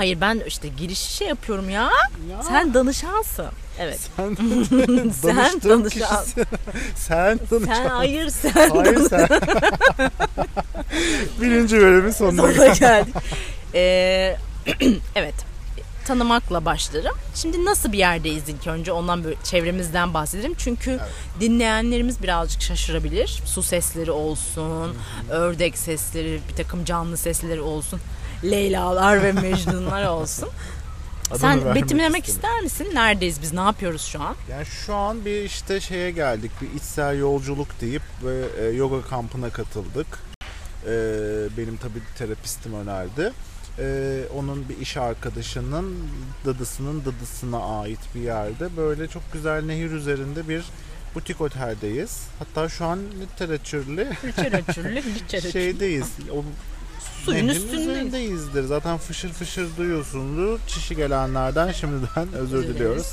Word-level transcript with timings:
Hayır 0.00 0.20
ben 0.20 0.42
işte 0.46 0.68
giriş 0.68 0.98
şey 0.98 1.28
yapıyorum 1.28 1.70
ya. 1.70 1.90
Ya, 2.30 2.42
Sen 2.42 2.74
danışansın. 2.74 3.46
Evet. 3.78 3.98
sen, 4.16 4.34
sen 5.22 5.60
danışan. 5.70 5.88
kişisin. 5.88 6.44
sen 6.96 7.38
danışan. 7.50 7.74
Sen 7.74 7.86
hayır 7.88 8.28
sen 8.28 8.70
Hayır 8.70 9.08
sen. 9.08 9.28
Birinci 11.40 11.76
bölümün 11.76 12.10
sonuna 12.10 12.42
Sonuna 12.42 12.66
geldik. 12.66 12.80
geldik. 12.80 13.14
Ee, 13.74 14.36
evet. 15.14 15.34
Tanımakla 16.06 16.64
başlarım. 16.64 17.16
Şimdi 17.34 17.64
nasıl 17.64 17.92
bir 17.92 17.98
yerdeyiz 17.98 18.48
ilk 18.48 18.66
önce 18.66 18.92
ondan 18.92 19.24
böyle 19.24 19.36
çevremizden 19.44 20.14
bahsedelim. 20.14 20.54
Çünkü 20.58 21.00
dinleyenlerimiz 21.40 22.22
birazcık 22.22 22.62
şaşırabilir. 22.62 23.42
Su 23.46 23.62
sesleri 23.62 24.10
olsun, 24.10 24.96
ördek 25.30 25.78
sesleri, 25.78 26.40
bir 26.50 26.56
takım 26.64 26.84
canlı 26.84 27.16
sesleri 27.16 27.60
olsun. 27.60 28.00
Leylalar 28.44 29.22
ve 29.22 29.32
Mecnunlar 29.32 30.06
olsun. 30.08 30.48
Adını 31.30 31.38
Sen 31.40 31.74
betimlemek 31.74 32.28
istemiyorum. 32.28 32.66
ister 32.66 32.84
misin? 32.84 32.94
Neredeyiz 32.94 33.42
biz? 33.42 33.52
Ne 33.52 33.60
yapıyoruz 33.60 34.02
şu 34.02 34.22
an? 34.22 34.36
Yani 34.50 34.66
şu 34.66 34.94
an 34.94 35.24
bir 35.24 35.42
işte 35.42 35.80
şeye 35.80 36.10
geldik. 36.10 36.50
Bir 36.62 36.78
içsel 36.78 37.18
yolculuk 37.18 37.80
deyip 37.80 38.02
ve 38.24 38.44
e, 38.60 38.64
yoga 38.64 39.02
kampına 39.08 39.50
katıldık. 39.50 40.06
E, 40.86 40.92
benim 41.58 41.76
tabii 41.76 42.00
terapistim 42.18 42.74
önerdi. 42.74 43.32
E, 43.78 44.18
onun 44.36 44.68
bir 44.68 44.78
iş 44.78 44.96
arkadaşının 44.96 45.96
dadısının 46.46 47.04
dadısına 47.04 47.80
ait 47.80 48.00
bir 48.14 48.20
yerde 48.20 48.76
böyle 48.76 49.08
çok 49.08 49.32
güzel 49.32 49.64
nehir 49.64 49.90
üzerinde 49.90 50.48
bir 50.48 50.64
butik 51.14 51.40
oteldeyiz. 51.40 52.22
Hatta 52.38 52.68
şu 52.68 52.84
an 52.84 52.98
literatürlü. 53.20 54.06
şeydeyiz. 55.52 56.08
O 56.32 56.44
Suyun 57.24 57.46
nehrin 57.46 57.56
üstündeyiz. 57.56 57.88
üzerindeyizdir. 57.88 58.62
Zaten 58.64 58.98
fışır 58.98 59.32
fışır 59.32 59.76
duyuyorsundur. 59.76 60.58
Çişi 60.66 60.96
gelenlerden 60.96 61.72
şimdiden 61.72 62.32
özür 62.32 62.56
Özür 62.56 62.74
diliyoruz. 62.74 63.12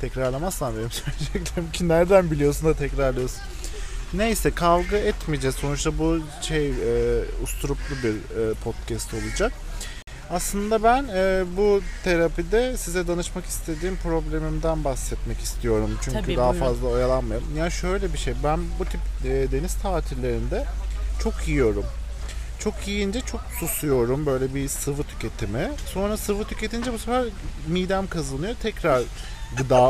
Tekrarlamazsan 0.00 0.76
benim 0.76 0.90
söyleyeceklerim 0.90 1.72
ki 1.72 1.88
nereden 1.88 2.30
biliyorsun 2.30 2.68
da 2.68 2.74
tekrarlıyorsun. 2.74 3.40
Neyse 4.14 4.50
kavga 4.50 4.96
etmeyeceğiz. 4.96 5.56
Sonuçta 5.56 5.98
bu 5.98 6.18
şey 6.42 6.68
e, 6.68 7.24
usturuplu 7.42 7.94
bir 8.02 8.14
e, 8.50 8.54
podcast 8.54 9.14
olacak. 9.14 9.52
Aslında 10.30 10.82
ben 10.82 11.04
e, 11.14 11.44
bu 11.56 11.80
terapide 12.04 12.76
size 12.76 13.08
danışmak 13.08 13.44
istediğim 13.44 13.96
problemimden 13.96 14.84
bahsetmek 14.84 15.38
istiyorum. 15.38 15.98
Çünkü 16.04 16.20
Tabii, 16.22 16.36
daha 16.36 16.52
buyurun. 16.52 16.66
fazla 16.66 16.86
oyalanmayalım. 16.88 17.56
Ya 17.56 17.70
şöyle 17.70 18.12
bir 18.12 18.18
şey. 18.18 18.34
Ben 18.44 18.60
bu 18.78 18.84
tip 18.84 19.00
e, 19.24 19.28
deniz 19.52 19.74
tatillerinde 19.74 20.64
çok 21.22 21.48
yiyorum. 21.48 21.84
Çok 22.58 22.88
yiyince 22.88 23.20
çok 23.20 23.40
susuyorum. 23.60 24.26
Böyle 24.26 24.54
bir 24.54 24.68
sıvı 24.68 25.02
tüketimi. 25.02 25.70
Sonra 25.94 26.16
sıvı 26.16 26.44
tüketince 26.44 26.92
bu 26.92 26.98
sefer 26.98 27.24
midem 27.66 28.08
kazınıyor. 28.08 28.54
Tekrar 28.62 29.02
gıda 29.56 29.76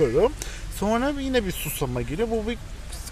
alıyorum. 0.00 0.32
Sonra 0.78 1.12
yine 1.20 1.44
bir 1.46 1.52
susama 1.52 2.02
geliyor. 2.02 2.28
Bu 2.30 2.48
bir 2.50 2.58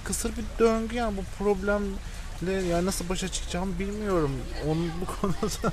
kısır 0.05 0.33
bir 0.37 0.45
döngü 0.59 0.97
yani 0.97 1.17
bu 1.17 1.45
problemle 1.45 2.67
yani 2.71 2.87
nasıl 2.87 3.09
başa 3.09 3.29
çıkacağımı 3.29 3.79
bilmiyorum. 3.79 4.31
Onun 4.69 4.91
bu 5.01 5.21
konuda 5.21 5.73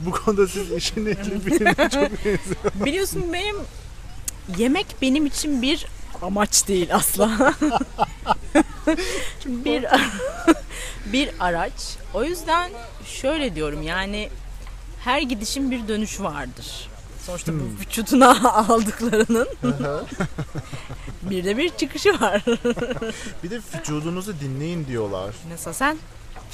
bu 0.00 0.10
konuda 0.10 0.46
siz 0.48 0.72
işin 0.72 1.06
ehli 1.06 1.46
birine 1.46 1.74
çok 1.74 2.24
benziyor. 2.24 2.84
Biliyorsun 2.84 3.32
benim 3.32 3.56
yemek 4.58 4.86
benim 5.02 5.26
için 5.26 5.62
bir 5.62 5.86
amaç 6.22 6.68
değil 6.68 6.94
asla. 6.94 7.54
bir 9.46 9.86
bir 11.12 11.30
araç. 11.40 11.96
O 12.14 12.24
yüzden 12.24 12.70
şöyle 13.06 13.54
diyorum 13.54 13.82
yani 13.82 14.28
her 15.04 15.22
gidişin 15.22 15.70
bir 15.70 15.88
dönüşü 15.88 16.22
vardır. 16.24 16.88
Sonuçta 17.26 17.52
Hmm. 17.52 17.60
bu 17.60 17.80
vücuduna 17.80 18.54
aldıklarının 18.68 19.48
bir 21.22 21.44
de 21.44 21.56
bir 21.56 21.68
çıkışı 21.68 22.20
var. 22.20 22.42
bir 23.42 23.50
de 23.50 23.60
vücudunuzu 23.78 24.40
dinleyin 24.40 24.86
diyorlar. 24.86 25.34
Mesela 25.50 25.74
sen 25.74 25.96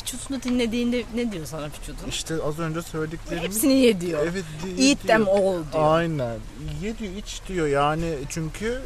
vücudunu 0.02 0.42
dinlediğinde 0.42 1.02
ne 1.14 1.32
diyor 1.32 1.46
sana 1.46 1.66
vücudun? 1.66 2.08
İşte 2.08 2.34
az 2.46 2.58
önce 2.58 2.82
söylediklerimi 2.82 3.44
Hepsini 3.46 3.72
ye 3.74 4.00
diyor. 4.00 4.20
Evet, 4.32 4.44
di- 4.64 4.68
Eat 4.70 4.78
diyor. 4.78 4.96
them 5.06 5.28
all 5.28 5.72
diyor. 5.72 5.94
Aynen. 5.96 6.38
Ye 6.82 6.98
diyor, 6.98 7.12
iç 7.12 7.40
diyor. 7.48 7.66
Yani 7.66 8.14
çünkü 8.28 8.82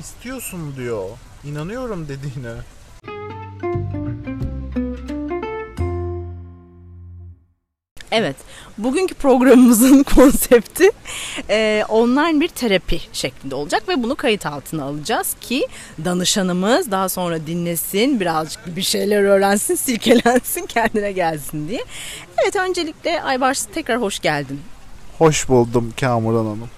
istiyorsun 0.00 0.76
diyor. 0.76 1.08
İnanıyorum 1.44 2.08
dediğine. 2.08 2.52
Evet. 8.16 8.36
Bugünkü 8.78 9.14
programımızın 9.14 10.02
konsepti 10.16 10.90
e, 11.50 11.84
online 11.88 12.40
bir 12.40 12.48
terapi 12.48 13.00
şeklinde 13.12 13.54
olacak 13.54 13.88
ve 13.88 14.02
bunu 14.02 14.14
kayıt 14.14 14.46
altına 14.46 14.84
alacağız 14.84 15.36
ki 15.40 15.66
danışanımız 16.04 16.90
daha 16.90 17.08
sonra 17.08 17.46
dinlesin, 17.46 18.20
birazcık 18.20 18.76
bir 18.76 18.82
şeyler 18.82 19.22
öğrensin, 19.22 19.74
silkelensin, 19.84 20.66
kendine 20.66 21.12
gelsin 21.12 21.68
diye. 21.68 21.84
Evet 22.42 22.56
öncelikle 22.56 23.22
Aybars 23.22 23.66
tekrar 23.74 24.00
hoş 24.00 24.20
geldin. 24.20 24.60
Hoş 25.18 25.48
buldum 25.48 25.92
Kamuran 26.00 26.44
Hanım. 26.44 26.70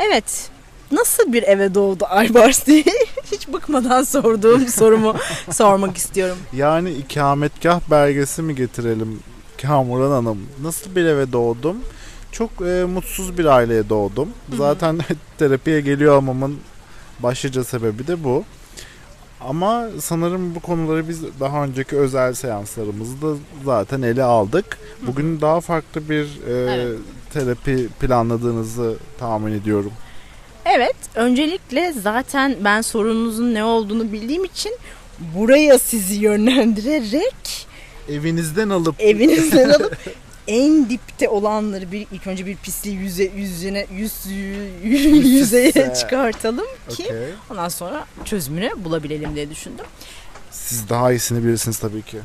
Evet. 0.00 0.50
Nasıl 0.92 1.32
bir 1.32 1.42
eve 1.42 1.74
doğdu 1.74 2.04
Aybars 2.08 2.66
diye 2.66 2.84
hiç 3.32 3.48
bıkmadan 3.48 4.02
sorduğum 4.02 4.68
sorumu 4.68 5.14
sormak 5.50 5.96
istiyorum. 5.96 6.38
Yani 6.52 6.90
ikametgah 6.90 7.80
belgesi 7.90 8.42
mi 8.42 8.54
getirelim 8.54 9.20
Kamuran 9.62 10.10
Hanım? 10.10 10.38
Nasıl 10.62 10.96
bir 10.96 11.04
eve 11.04 11.32
doğdum? 11.32 11.76
Çok 12.32 12.50
e, 12.66 12.84
mutsuz 12.84 13.38
bir 13.38 13.44
aileye 13.44 13.88
doğdum. 13.88 14.28
Zaten 14.56 14.98
terapiye 15.38 15.80
geliyor 15.80 16.16
olmamın 16.16 16.56
başlıca 17.20 17.64
sebebi 17.64 18.06
de 18.06 18.24
bu. 18.24 18.44
Ama 19.40 19.86
sanırım 20.00 20.54
bu 20.54 20.60
konuları 20.60 21.08
biz 21.08 21.22
daha 21.40 21.64
önceki 21.64 21.96
özel 21.96 22.34
seanslarımızda 22.34 23.26
zaten 23.64 24.02
ele 24.02 24.22
aldık. 24.22 24.78
Bugün 25.06 25.40
daha 25.40 25.60
farklı 25.60 26.08
bir 26.10 26.24
e, 26.24 26.72
Evet. 26.74 26.98
terapi 27.32 27.88
planladığınızı 28.00 28.96
tahmin 29.18 29.52
ediyorum. 29.52 29.92
Evet, 30.64 30.96
öncelikle 31.14 31.92
zaten 31.92 32.56
ben 32.64 32.80
sorununuzun 32.80 33.54
ne 33.54 33.64
olduğunu 33.64 34.12
bildiğim 34.12 34.44
için 34.44 34.72
buraya 35.34 35.78
sizi 35.78 36.14
yönlendirerek 36.14 37.57
Evinizden 38.08 38.68
alıp 38.68 39.00
evinizden 39.00 39.70
alıp 39.70 39.98
en 40.48 40.90
dipte 40.90 41.28
olanları 41.28 41.92
bir 41.92 42.06
ilk 42.12 42.26
önce 42.26 42.46
bir 42.46 42.56
pisliği 42.56 42.96
yüze, 42.96 43.24
yüzüne 43.36 43.86
yüz, 43.92 44.12
yüz, 44.82 45.26
yüzeye 45.30 45.94
çıkartalım 46.00 46.66
ki 46.88 47.04
Okey. 47.04 47.28
ondan 47.50 47.68
sonra 47.68 48.06
çözümünü 48.24 48.70
bulabilelim 48.76 49.34
diye 49.34 49.50
düşündüm. 49.50 49.84
Siz 50.50 50.88
daha 50.88 51.12
iyisini 51.12 51.44
bilirsiniz 51.44 51.78
tabii 51.78 52.02
ki. 52.02 52.18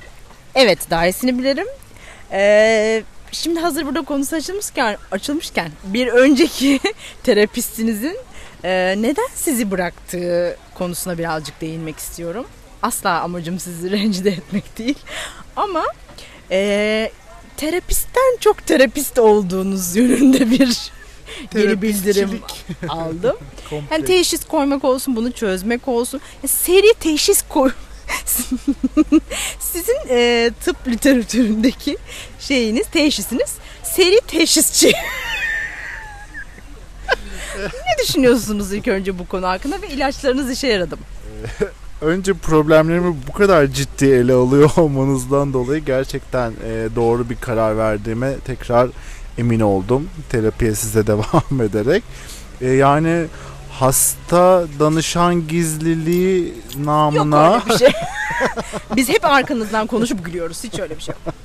Evet, 0.55 0.79
daha 0.89 1.05
iyisini 1.07 1.39
bilirim. 1.39 1.67
Ee, 2.31 3.03
şimdi 3.31 3.59
hazır 3.59 3.85
burada 3.85 4.01
konusu 4.01 4.35
açılmışken, 4.35 4.97
açılmışken 5.11 5.71
bir 5.83 6.07
önceki 6.07 6.79
terapistinizin 7.23 8.17
e, 8.63 8.95
neden 8.97 9.27
sizi 9.35 9.71
bıraktığı 9.71 10.57
konusuna 10.75 11.17
birazcık 11.17 11.61
değinmek 11.61 11.97
istiyorum. 11.97 12.45
Asla 12.81 13.21
amacım 13.21 13.59
sizi 13.59 13.91
rencide 13.97 14.29
etmek 14.29 14.77
değil. 14.77 14.97
Ama 15.55 15.83
e, 16.51 17.11
terapistten 17.57 18.37
çok 18.39 18.65
terapist 18.67 19.19
olduğunuz 19.19 19.95
yönünde 19.95 20.51
bir 20.51 20.91
geri 21.51 21.81
bildirim 21.81 22.41
aldım. 22.89 23.37
Yani 23.91 24.05
teşhis 24.05 24.45
koymak 24.45 24.83
olsun, 24.83 25.15
bunu 25.15 25.31
çözmek 25.31 25.87
olsun. 25.87 26.21
Ya 26.43 26.49
seri 26.49 26.93
teşhis 26.99 27.43
koy. 27.49 27.71
Sizin 29.59 29.97
e, 30.09 30.51
tıp 30.65 30.87
literatüründeki 30.87 31.97
şeyiniz, 32.39 32.87
teşhisiniz 32.87 33.55
seri 33.83 34.19
teşhisçi. 34.27 34.93
ne 37.57 38.03
düşünüyorsunuz 38.03 38.73
ilk 38.73 38.87
önce 38.87 39.19
bu 39.19 39.27
konu 39.27 39.47
hakkında 39.47 39.81
ve 39.81 39.87
ilaçlarınız 39.87 40.51
işe 40.51 40.67
yaradı 40.67 40.97
mı? 40.97 41.03
Önce 42.03 42.33
problemlerimi 42.33 43.15
bu 43.27 43.33
kadar 43.33 43.67
ciddi 43.67 44.05
ele 44.05 44.33
alıyor 44.33 44.71
olmanızdan 44.77 45.53
dolayı 45.53 45.85
gerçekten 45.85 46.51
e, 46.51 46.87
doğru 46.95 47.29
bir 47.29 47.35
karar 47.35 47.77
verdiğime 47.77 48.35
tekrar 48.45 48.89
emin 49.37 49.59
oldum. 49.59 50.09
Terapiye 50.29 50.75
size 50.75 51.07
devam 51.07 51.61
ederek. 51.61 52.03
E, 52.61 52.69
yani 52.69 53.25
hasta 53.71 54.63
danışan 54.79 55.47
gizliliği 55.47 56.47
Yok 56.47 56.85
namına 56.85 57.53
öyle 57.53 57.65
bir 57.65 57.77
şey. 57.77 57.91
Biz 58.95 59.09
hep 59.09 59.25
arkanızdan 59.25 59.87
konuşup 59.87 60.25
gülüyoruz. 60.25 60.63
Hiç 60.63 60.79
öyle 60.79 60.97
bir 60.97 61.01
şey 61.01 61.15
yok. 61.25 61.35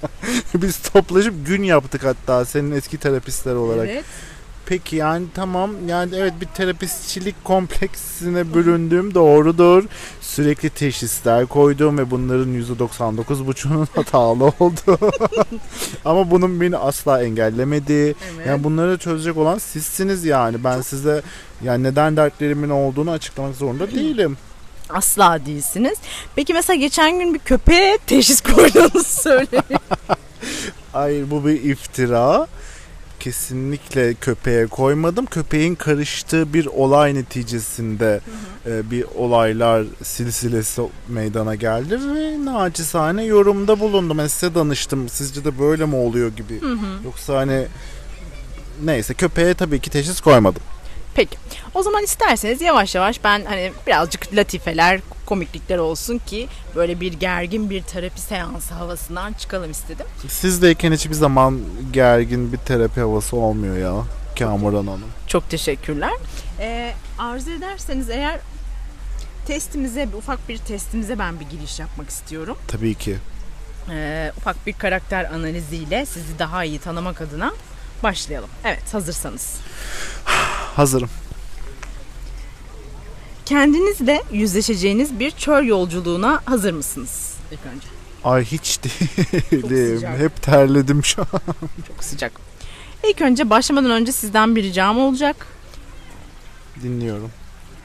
biz 0.55 0.79
toplaşıp 0.79 1.47
gün 1.47 1.63
yaptık 1.63 2.05
hatta 2.05 2.45
senin 2.45 2.73
eski 2.73 2.99
terapistler 2.99 3.55
olarak. 3.55 3.89
Evet. 3.89 4.05
Peki 4.69 4.97
yani 4.97 5.27
tamam 5.35 5.71
yani 5.89 6.17
evet 6.17 6.33
bir 6.41 6.47
terapistçilik 6.47 7.45
kompleksine 7.45 8.55
büründüğüm 8.55 9.15
doğrudur. 9.15 9.85
Sürekli 10.21 10.71
teşhisler 10.71 11.47
koydum 11.47 11.99
ve 11.99 12.11
bunların 12.11 12.55
%99,5'unun 12.55 13.87
hatalı 13.95 14.45
oldu. 14.45 14.99
Ama 16.05 16.31
bunun 16.31 16.61
beni 16.61 16.77
asla 16.77 17.23
engellemedi. 17.23 17.93
Evet. 17.93 18.47
Yani 18.47 18.65
bunları 18.65 18.99
çözecek 18.99 19.37
olan 19.37 19.59
sizsiniz 19.59 20.25
yani. 20.25 20.65
Ben 20.65 20.81
size 20.81 21.23
yani 21.63 21.83
neden 21.83 22.17
dertlerimin 22.17 22.71
olduğunu 22.71 23.11
açıklamak 23.11 23.57
zorunda 23.57 23.91
değilim. 23.91 24.37
Asla 24.89 25.47
değilsiniz. 25.47 25.99
Peki 26.37 26.55
mesela 26.55 26.77
geçen 26.77 27.19
gün 27.19 27.35
bir 27.35 27.39
köpeğe 27.39 27.99
teşhis 28.07 28.41
koyduğunuzu 28.41 29.05
söyleyin. 29.05 29.65
Hayır 30.93 31.31
bu 31.31 31.47
bir 31.47 31.63
iftira. 31.63 32.47
Kesinlikle 33.21 34.15
köpeğe 34.15 34.67
koymadım. 34.67 35.27
Köpeğin 35.27 35.75
karıştığı 35.75 36.53
bir 36.53 36.67
olay 36.67 37.15
neticesinde 37.15 38.21
e, 38.67 38.91
bir 38.91 39.05
olaylar 39.17 39.85
silsilesi 40.03 40.83
meydana 41.09 41.55
geldi 41.55 41.99
ve 42.15 42.45
naçizane 42.45 43.25
yorumda 43.25 43.81
bulundum. 43.81 44.19
Yani 44.19 44.29
size 44.29 44.55
danıştım. 44.55 45.09
Sizce 45.09 45.45
de 45.45 45.59
böyle 45.59 45.87
mi 45.87 45.97
oluyor 45.97 46.29
gibi. 46.29 46.61
Yoksa 47.05 47.37
hani 47.37 47.67
neyse 48.85 49.15
köpeğe 49.15 49.55
tabii 49.55 49.81
ki 49.81 49.91
teşhis 49.91 50.21
koymadım. 50.21 50.63
Peki. 51.15 51.37
O 51.75 51.83
zaman 51.83 52.05
isterseniz 52.05 52.61
yavaş 52.61 52.95
yavaş 52.95 53.25
ben 53.25 53.45
hani 53.45 53.73
birazcık 53.87 54.37
latifeler, 54.37 55.01
komiklikler 55.29 55.79
olsun 55.79 56.19
ki 56.19 56.49
böyle 56.77 57.01
bir 57.01 57.13
gergin 57.13 57.71
bir 57.71 57.83
terapi 57.83 58.21
seansı 58.21 58.75
havasından 58.75 59.33
çıkalım 59.33 59.71
istedim. 59.71 60.07
Sizdeyken 60.29 60.93
hiçbir 60.93 61.15
zaman 61.15 61.61
gergin 61.93 62.53
bir 62.53 62.59
terapi 62.59 63.01
havası 63.01 63.37
olmuyor 63.37 63.77
ya. 63.77 64.05
Kamuran 64.39 64.87
Hanım. 64.87 65.09
Çok 65.27 65.51
teşekkürler. 65.51 66.13
Ee, 66.61 66.93
arzu 67.19 67.51
ederseniz 67.51 68.11
eğer 68.11 68.41
testimize, 69.47 70.09
ufak 70.19 70.49
bir 70.49 70.59
testimize 70.59 71.19
ben 71.19 71.41
bir 71.41 71.47
giriş 71.47 71.81
yapmak 71.81 72.09
istiyorum. 72.09 72.57
Tabii 72.69 72.95
ki. 72.95 73.17
Ee, 73.91 74.33
ufak 74.39 74.67
bir 74.67 74.73
karakter 74.73 75.25
analiziyle 75.25 76.07
sizi 76.07 76.39
daha 76.39 76.65
iyi 76.65 76.79
tanımak 76.79 77.21
adına 77.21 77.53
başlayalım. 78.03 78.51
Evet, 78.65 78.95
hazırsanız. 78.95 79.57
Hazırım. 80.77 81.11
Kendinizle 83.49 84.23
yüzleşeceğiniz 84.33 85.19
bir 85.19 85.31
çöl 85.31 85.65
yolculuğuna 85.65 86.41
hazır 86.45 86.73
mısınız? 86.73 87.35
İlk 87.53 87.61
önce. 87.75 87.87
Ay 88.25 88.45
hiç 88.45 88.83
değilim. 88.83 90.09
Hep 90.19 90.43
terledim 90.43 91.05
şu 91.05 91.23
an. 91.23 91.41
Çok 91.89 92.05
sıcak. 92.05 92.33
İlk 93.09 93.21
önce 93.21 93.51
başlamadan 93.51 93.91
önce 93.91 94.13
sizden 94.13 94.57
bir 94.57 94.63
ricam 94.63 94.99
olacak. 94.99 95.47
Dinliyorum. 96.83 97.31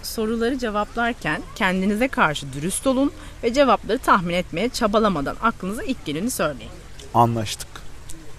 Soruları 0.03 0.59
cevaplarken 0.59 1.41
kendinize 1.55 2.07
karşı 2.07 2.53
dürüst 2.53 2.87
olun 2.87 3.11
ve 3.43 3.53
cevapları 3.53 3.99
tahmin 3.99 4.33
etmeye 4.33 4.69
çabalamadan 4.69 5.35
aklınıza 5.41 5.83
ilk 5.83 6.05
geleni 6.05 6.31
söyleyin. 6.31 6.71
Anlaştık. 7.13 7.67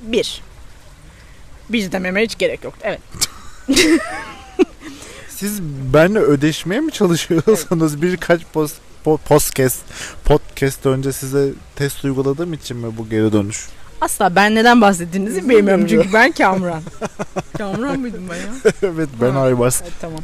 Bir. 0.00 0.42
Bir 1.68 1.92
dememe 1.92 2.22
hiç 2.22 2.38
gerek 2.38 2.64
yok. 2.64 2.74
Evet. 2.82 3.00
Siz 5.36 5.62
benimle 5.94 6.18
ödeşmeye 6.18 6.80
mi 6.80 6.92
çalışıyorsunuz? 6.92 8.02
Birkaç 8.02 8.40
post, 8.52 8.76
po- 9.06 9.18
podcast, 9.18 9.78
podcast 10.24 10.86
önce 10.86 11.12
size 11.12 11.48
test 11.76 12.04
uyguladığım 12.04 12.52
için 12.52 12.76
mi 12.76 12.96
bu 12.98 13.08
geri 13.08 13.32
dönüş? 13.32 13.66
Asla 14.00 14.36
ben 14.36 14.54
neden 14.54 14.80
bahsettiğinizi 14.80 15.48
bilmiyorum 15.48 15.86
çünkü 15.88 16.12
ben 16.12 16.32
Kamuran. 16.32 16.82
Kamuran 17.58 18.00
mıydım 18.00 18.24
ben 18.30 18.36
ya? 18.36 18.72
evet 18.82 19.08
ben 19.20 19.30
Ha. 19.30 19.40
Aybars. 19.40 19.82
Evet, 19.82 19.92
tamam. 20.00 20.18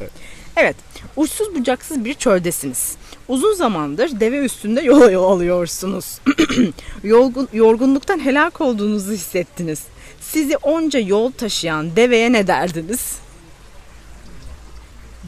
Evet, 0.57 0.77
uçsuz 1.17 1.55
bucaksız 1.55 2.05
bir 2.05 2.15
çöldesiniz. 2.15 2.95
Uzun 3.29 3.55
zamandır 3.55 4.21
deve 4.21 4.39
üstünde 4.45 4.81
yol 4.81 5.11
yol 5.11 5.25
alıyorsunuz. 5.33 6.19
Yorgun, 7.05 7.49
yorgunluktan 7.53 8.19
helak 8.25 8.61
olduğunuzu 8.61 9.13
hissettiniz. 9.13 9.83
Sizi 10.21 10.57
onca 10.57 10.99
yol 10.99 11.31
taşıyan 11.33 11.97
deveye 11.97 12.33
ne 12.33 12.47
derdiniz? 12.47 13.15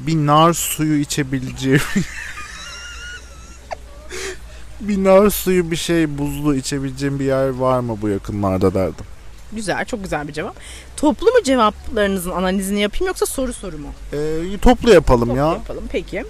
Bir 0.07 0.17
nar 0.17 0.53
suyu 0.53 0.99
içebileceğim. 1.01 1.81
bir 4.81 5.05
nar 5.05 5.31
suyu 5.31 5.71
bir 5.71 5.77
şey 5.77 6.19
buzlu 6.19 6.55
içebileceğim 6.55 7.19
bir 7.19 7.25
yer 7.25 7.49
var 7.49 7.81
mı 7.81 7.99
bu 8.03 8.09
yakınlarda 8.09 8.75
derdim. 8.75 9.05
Güzel, 9.53 9.85
çok 9.85 10.03
güzel 10.03 10.29
bir 10.29 10.33
cevap. 10.33 10.57
Toplu 10.97 11.27
mu 11.27 11.43
cevaplarınızın 11.45 12.31
analizini 12.31 12.81
yapayım 12.81 13.07
yoksa 13.07 13.27
soru 13.27 13.53
soru 13.53 13.79
mu? 13.79 13.89
Ee, 14.13 14.59
toplu 14.63 14.91
yapalım 14.95 15.29
Toplu 15.29 15.39
ya. 15.41 15.47
yapalım, 15.47 15.85
peki. 15.93 16.25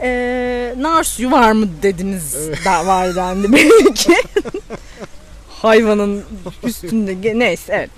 Ee, 0.00 0.74
nar 0.78 1.04
suyu 1.04 1.30
var 1.30 1.52
mı 1.52 1.68
dediniz 1.82 2.36
Evet. 2.46 2.64
da 2.64 2.86
var 2.86 3.14
dendi 3.16 3.52
belki. 3.52 4.14
Hayvanın 5.48 6.24
üstünde 6.62 7.38
neyse 7.38 7.72
evet. 7.72 7.90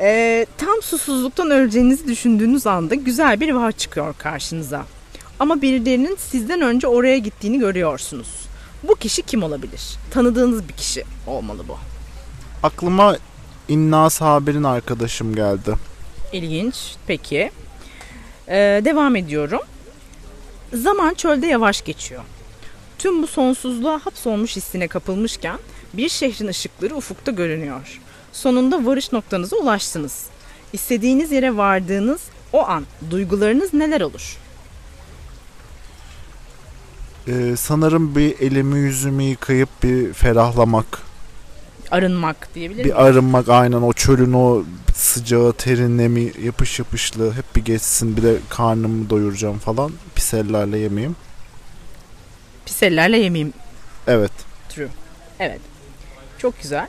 Ee, 0.00 0.46
tam 0.58 0.82
susuzluktan 0.82 1.50
öleceğinizi 1.50 2.08
düşündüğünüz 2.08 2.66
anda 2.66 2.94
güzel 2.94 3.40
bir 3.40 3.52
vaha 3.52 3.72
çıkıyor 3.72 4.14
karşınıza. 4.18 4.84
Ama 5.38 5.62
birilerinin 5.62 6.16
sizden 6.16 6.60
önce 6.60 6.86
oraya 6.86 7.18
gittiğini 7.18 7.58
görüyorsunuz. 7.58 8.28
Bu 8.82 8.94
kişi 8.94 9.22
kim 9.22 9.42
olabilir? 9.42 9.82
Tanıdığınız 10.10 10.68
bir 10.68 10.72
kişi 10.72 11.04
olmalı 11.26 11.62
bu. 11.68 11.78
Aklıma 12.62 13.16
İnnas 13.68 14.20
Haber'in 14.20 14.62
arkadaşım 14.62 15.34
geldi. 15.34 15.74
İlginç. 16.32 16.76
Peki. 17.06 17.50
Ee, 18.48 18.82
devam 18.84 19.16
ediyorum. 19.16 19.60
Zaman 20.72 21.14
çölde 21.14 21.46
yavaş 21.46 21.84
geçiyor. 21.84 22.22
Tüm 22.98 23.22
bu 23.22 23.26
sonsuzluğa 23.26 23.98
hapsolmuş 24.06 24.56
hissine 24.56 24.88
kapılmışken 24.88 25.58
bir 25.94 26.08
şehrin 26.08 26.46
ışıkları 26.48 26.96
ufukta 26.96 27.32
görünüyor. 27.32 28.00
Sonunda 28.32 28.86
varış 28.86 29.12
noktanıza 29.12 29.56
ulaştınız. 29.56 30.24
İstediğiniz 30.72 31.32
yere 31.32 31.56
vardığınız 31.56 32.20
o 32.52 32.66
an 32.68 32.84
duygularınız 33.10 33.74
neler 33.74 34.00
olur? 34.00 34.36
Ee, 37.28 37.56
sanırım 37.56 38.16
bir 38.16 38.40
elimi 38.40 38.78
yüzümü 38.78 39.22
yıkayıp 39.22 39.68
bir 39.82 40.12
ferahlamak. 40.12 41.02
Arınmak 41.90 42.48
diyebilir 42.54 42.84
miyim? 42.84 42.96
Bir 42.96 43.04
arınmak 43.04 43.48
aynen 43.48 43.82
o 43.82 43.92
çölün 43.92 44.32
o 44.32 44.64
sıcağı 44.94 45.52
terinlemi 45.52 46.32
yapış 46.42 46.78
yapışlı 46.78 47.32
hep 47.32 47.56
bir 47.56 47.64
geçsin 47.64 48.16
bir 48.16 48.22
de 48.22 48.36
karnımı 48.48 49.10
doyuracağım 49.10 49.58
falan 49.58 49.92
pis 50.14 50.34
ellerle 50.34 50.78
yemeyeyim. 50.78 51.16
Pis 52.66 52.82
ellerle 52.82 53.18
yemeyeyim. 53.18 53.52
Evet. 54.06 54.32
True. 54.68 54.88
Evet. 55.38 55.60
Çok 56.38 56.62
güzel. 56.62 56.88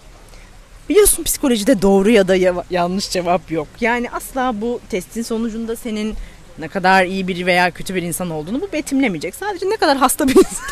Biliyorsun 0.90 1.24
psikolojide 1.24 1.82
doğru 1.82 2.10
ya 2.10 2.28
da 2.28 2.36
ya- 2.36 2.64
yanlış 2.70 3.10
cevap 3.10 3.52
yok. 3.52 3.68
Yani 3.82 4.10
asla 4.12 4.62
bu 4.62 4.80
testin 4.90 5.22
sonucunda 5.22 5.76
senin 5.76 6.16
ne 6.60 6.68
kadar 6.68 7.06
iyi 7.06 7.28
bir 7.28 7.46
veya 7.46 7.72
kötü 7.72 7.96
bir 7.96 8.02
insan 8.02 8.30
olduğunu 8.30 8.62
bu 8.62 8.72
betimlemeyecek. 8.74 9.36
Sadece 9.36 9.70
ne 9.70 9.78
kadar 9.78 9.98
hasta 9.98 10.28
bir 10.28 10.36
insan. 10.36 10.66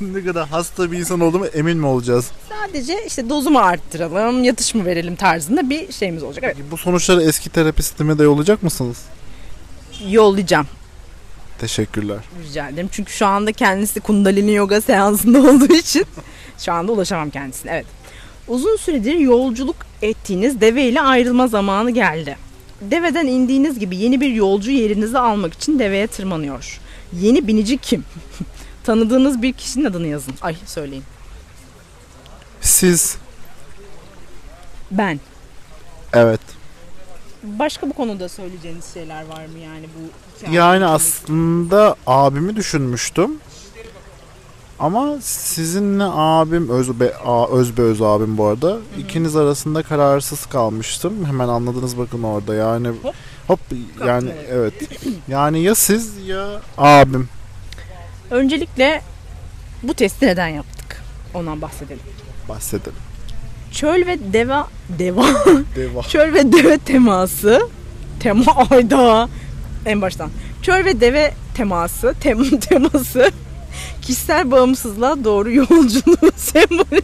ne 0.14 0.24
kadar 0.24 0.48
hasta 0.48 0.92
bir 0.92 0.98
insan 0.98 1.20
olduğumu 1.20 1.46
emin 1.46 1.78
mi 1.78 1.86
olacağız? 1.86 2.30
Sadece 2.48 3.06
işte 3.06 3.28
dozumu 3.28 3.58
arttıralım, 3.58 4.44
yatış 4.44 4.74
mı 4.74 4.84
verelim 4.84 5.16
tarzında 5.16 5.70
bir 5.70 5.92
şeyimiz 5.92 6.22
olacak. 6.22 6.44
Evet. 6.44 6.56
Bu 6.70 6.76
sonuçları 6.76 7.22
eski 7.22 7.50
terapistime 7.50 8.18
de 8.18 8.22
yollayacak 8.22 8.62
mısınız? 8.62 8.98
Yollayacağım. 10.08 10.66
Teşekkürler. 11.58 12.18
Rica 12.48 12.68
ederim. 12.68 12.88
Çünkü 12.92 13.12
şu 13.12 13.26
anda 13.26 13.52
kendisi 13.52 14.00
kundalini 14.00 14.54
yoga 14.54 14.80
seansında 14.80 15.38
olduğu 15.50 15.72
için 15.74 16.04
şu 16.58 16.72
anda 16.72 16.92
ulaşamam 16.92 17.30
kendisine. 17.30 17.70
Evet. 17.70 17.86
Uzun 18.48 18.76
süredir 18.76 19.14
yolculuk 19.14 19.76
ettiğiniz 20.02 20.60
deve 20.60 20.82
ile 20.84 21.00
ayrılma 21.00 21.46
zamanı 21.48 21.90
geldi. 21.90 22.36
Deveden 22.80 23.26
indiğiniz 23.26 23.78
gibi 23.78 23.96
yeni 23.96 24.20
bir 24.20 24.30
yolcu 24.30 24.70
yerinizi 24.70 25.18
almak 25.18 25.54
için 25.54 25.78
deveye 25.78 26.06
tırmanıyor. 26.06 26.80
Yeni 27.12 27.46
binici 27.46 27.78
kim? 27.78 28.04
Tanıdığınız 28.84 29.42
bir 29.42 29.52
kişinin 29.52 29.84
adını 29.84 30.06
yazın. 30.06 30.34
Ay 30.42 30.56
söyleyin. 30.66 31.04
Siz 32.60 33.16
Ben. 34.90 35.20
evet. 36.12 36.40
Başka 37.42 37.88
bu 37.88 37.92
konuda 37.92 38.28
söyleyeceğiniz 38.28 38.94
şeyler 38.94 39.26
var 39.26 39.46
mı 39.46 39.58
yani 39.58 39.86
bu 39.96 40.52
Yani 40.52 40.84
aslında 40.84 41.96
abimi 42.06 42.56
düşünmüştüm. 42.56 43.30
Ama 44.78 45.18
sizinle 45.20 46.04
abim 46.04 46.68
Özbe, 46.68 47.12
Özbe 47.50 47.82
Öz 47.82 48.02
abim 48.02 48.38
bu 48.38 48.46
arada. 48.46 48.78
İkiniz 48.98 49.36
arasında 49.36 49.82
kararsız 49.82 50.46
kalmıştım. 50.46 51.24
Hemen 51.24 51.48
anladınız 51.48 51.98
bakın 51.98 52.22
orada. 52.22 52.54
Yani 52.54 52.88
Hop. 52.88 53.14
hop 53.46 53.60
yani 54.06 54.30
evet. 54.48 54.74
evet. 54.80 55.02
Yani 55.28 55.62
ya 55.62 55.74
siz 55.74 56.26
ya 56.26 56.60
abim. 56.78 57.28
Öncelikle 58.30 59.02
bu 59.82 59.94
testi 59.94 60.26
neden 60.26 60.48
yaptık? 60.48 61.02
Ondan 61.34 61.62
bahsedelim. 61.62 62.02
Bahsedelim. 62.48 63.05
Çöl 63.72 64.06
ve 64.06 64.18
deva 64.32 64.68
deva 64.88 65.24
Deva. 65.76 66.02
çöl 66.08 66.34
ve 66.34 66.52
deve 66.52 66.78
teması 66.78 67.60
tema 68.20 68.44
ayda 68.70 69.28
en 69.86 70.02
baştan 70.02 70.30
çöl 70.62 70.84
ve 70.84 71.00
deve 71.00 71.34
teması 71.54 72.14
tem, 72.20 72.58
teması 72.60 73.30
kişisel 74.02 74.50
bağımsızlığa 74.50 75.24
doğru 75.24 75.52
yolculuğu 75.52 76.30
sembolü. 76.36 77.00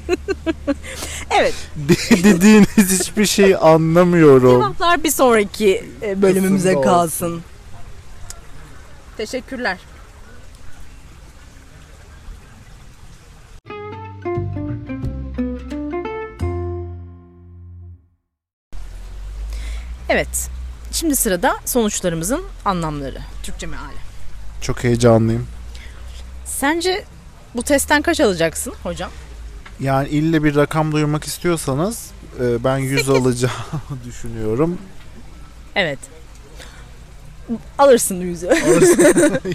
evet 1.31 1.55
De- 1.77 2.25
Dediğiniz 2.25 3.01
hiçbir 3.01 3.27
şey 3.27 3.55
anlamıyorum. 3.61 4.51
cevaplar 4.61 5.05
bir 5.05 5.11
sonraki 5.11 5.85
e, 6.03 6.23
bölümümüze 6.23 6.81
kalsın. 6.81 7.41
Teşekkürler. 9.17 9.79
Evet. 20.13 20.49
Şimdi 20.93 21.17
sırada 21.17 21.57
sonuçlarımızın 21.65 22.43
anlamları. 22.65 23.19
Türkçe 23.43 23.67
meali. 23.67 23.97
Çok 24.61 24.85
heyecanlıyım. 24.85 25.47
Sence 26.45 27.05
bu 27.55 27.63
testten 27.63 28.03
kaç 28.03 28.21
alacaksın 28.21 28.75
hocam? 28.83 29.11
Yani 29.81 30.09
ille 30.09 30.45
bir 30.45 30.57
rakam 30.57 30.93
duyurmak 30.93 31.25
istiyorsanız 31.25 32.11
e, 32.41 32.65
ben 32.65 32.79
100 32.79 33.09
alacağımı 33.09 34.05
düşünüyorum. 34.05 34.79
Evet. 35.75 35.99
Alırsın 37.79 38.21
yüzü. 38.21 38.47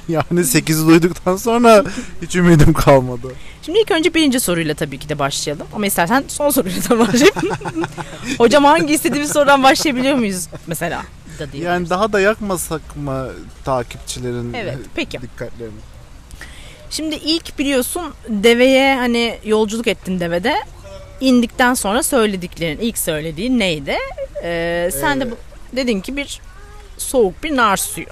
yani 0.09 0.25
8'i 0.41 0.87
duyduktan 0.87 1.35
sonra 1.37 1.83
hiç 2.21 2.35
ümidim 2.35 2.73
kalmadı. 2.73 3.27
Şimdi 3.61 3.79
ilk 3.79 3.91
önce 3.91 4.13
birinci 4.13 4.39
soruyla 4.39 4.73
tabii 4.75 4.99
ki 4.99 5.09
de 5.09 5.19
başlayalım. 5.19 5.67
Ama 5.75 5.85
istersen 5.85 6.23
son 6.27 6.49
soruyla 6.49 6.81
da 6.89 6.99
başlayalım. 6.99 7.57
Hocam 8.37 8.63
hangi 8.63 8.93
istediğimiz 8.93 9.31
sorudan 9.31 9.63
başlayabiliyor 9.63 10.15
muyuz 10.15 10.47
mesela? 10.67 11.01
Da 11.33 11.37
diyebiliriz. 11.39 11.65
Yani 11.65 11.89
daha 11.89 12.13
da 12.13 12.19
yakmasak 12.19 12.95
mı 12.95 13.29
takipçilerin 13.65 14.53
Evet, 14.53 14.77
peki. 14.95 15.21
dikkatlerini? 15.21 15.73
Şimdi 16.89 17.15
ilk 17.15 17.59
biliyorsun 17.59 18.03
deveye 18.29 18.95
hani 18.95 19.37
yolculuk 19.45 19.87
ettin 19.87 20.19
devede. 20.19 20.55
İndikten 21.21 21.73
sonra 21.73 22.03
söylediklerin 22.03 22.79
ilk 22.79 22.97
söylediğin 22.97 23.59
neydi? 23.59 23.95
Ee, 24.43 24.89
sen 25.01 25.19
de 25.21 25.23
Ee, 25.25 25.31
bu- 25.31 25.37
dedin 25.75 26.01
ki 26.01 26.17
bir 26.17 26.41
soğuk 26.97 27.43
bir 27.43 27.55
nar 27.55 27.77
suyu. 27.77 28.05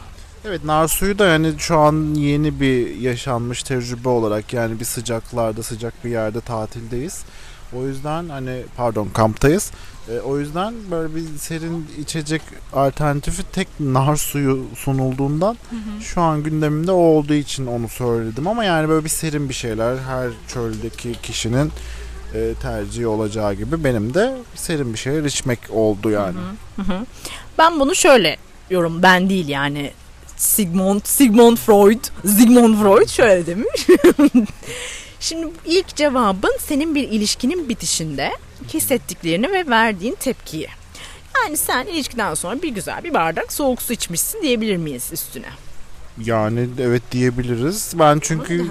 Evet 0.45 0.63
nar 0.63 0.87
suyu 0.87 1.19
da 1.19 1.25
yani 1.25 1.53
şu 1.57 1.77
an 1.77 2.13
yeni 2.15 2.59
bir 2.59 2.95
yaşanmış 2.95 3.63
tecrübe 3.63 4.09
olarak 4.09 4.53
yani 4.53 4.79
bir 4.79 4.85
sıcaklarda 4.85 5.63
sıcak 5.63 6.05
bir 6.05 6.09
yerde 6.09 6.41
tatildeyiz. 6.41 7.23
O 7.77 7.87
yüzden 7.87 8.29
hani 8.29 8.63
pardon 8.77 9.09
kamptayız. 9.13 9.71
E, 10.09 10.19
o 10.19 10.39
yüzden 10.39 10.73
böyle 10.91 11.15
bir 11.15 11.37
serin 11.37 11.87
içecek 11.99 12.41
alternatifi 12.73 13.43
tek 13.51 13.67
nar 13.79 14.15
suyu 14.15 14.65
sunulduğundan 14.75 15.57
şu 16.01 16.21
an 16.21 16.43
gündemimde 16.43 16.91
o 16.91 16.95
olduğu 16.95 17.33
için 17.33 17.65
onu 17.65 17.89
söyledim 17.89 18.47
ama 18.47 18.63
yani 18.63 18.89
böyle 18.89 19.03
bir 19.03 19.09
serin 19.09 19.49
bir 19.49 19.53
şeyler 19.53 19.97
her 19.97 20.29
çöldeki 20.47 21.13
kişinin 21.23 21.71
e, 22.33 22.53
tercihi 22.61 23.07
olacağı 23.07 23.53
gibi 23.53 23.83
benim 23.83 24.13
de 24.13 24.37
serin 24.55 24.93
bir 24.93 24.99
şeyler 24.99 25.23
içmek 25.23 25.59
oldu 25.69 26.09
yani. 26.09 26.37
Hı 26.75 26.81
hı. 26.81 27.05
Ben 27.57 27.79
bunu 27.79 27.95
şöyle 27.95 28.37
yorum 28.69 29.03
ben 29.03 29.29
değil 29.29 29.47
yani 29.47 29.91
Sigmund 30.37 31.01
Sigmund 31.03 31.57
Freud 31.57 32.03
Sigmund 32.25 32.75
Freud 32.81 33.07
şöyle 33.09 33.45
demiş. 33.45 33.87
Şimdi 35.19 35.47
ilk 35.65 35.95
cevabın 35.95 36.57
senin 36.59 36.95
bir 36.95 37.09
ilişkinin 37.09 37.69
bitişinde 37.69 38.31
hissettiklerini 38.73 39.51
ve 39.51 39.67
verdiğin 39.67 40.15
tepkiyi. 40.15 40.67
Yani 41.43 41.57
sen 41.57 41.85
ilişkiden 41.85 42.33
sonra 42.33 42.61
bir 42.61 42.69
güzel 42.69 43.03
bir 43.03 43.13
bardak 43.13 43.53
soğuk 43.53 43.81
su 43.81 43.93
içmişsin 43.93 44.41
diyebilir 44.41 44.77
miyiz 44.77 45.09
üstüne? 45.11 45.49
Yani 46.23 46.69
evet 46.79 47.03
diyebiliriz. 47.11 47.93
Ben 47.99 48.19
çünkü 48.21 48.67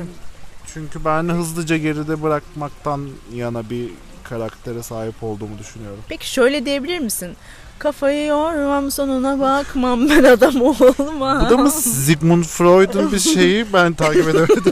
çünkü 0.74 1.04
ben 1.04 1.28
hızlıca 1.28 1.76
geride 1.76 2.22
bırakmaktan 2.22 3.08
yana 3.34 3.70
bir 3.70 3.90
karaktere 4.24 4.82
sahip 4.82 5.22
olduğumu 5.22 5.58
düşünüyorum. 5.58 6.00
Peki 6.08 6.30
şöyle 6.30 6.66
diyebilir 6.66 6.98
misin? 6.98 7.36
Kafayı 7.84 8.26
yormam 8.26 8.90
sonuna 8.90 9.40
bakmam 9.40 10.08
ben 10.10 10.24
adam 10.24 10.60
olmam. 10.62 11.46
Bu 11.46 11.50
da 11.50 11.56
mı 11.56 11.70
Sigmund 11.70 12.44
Freud'un 12.44 13.12
bir 13.12 13.18
şeyi 13.18 13.72
ben 13.72 13.92
takip 13.92 14.28
edemedim. 14.28 14.64